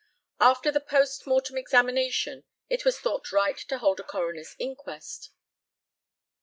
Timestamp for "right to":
3.31-3.77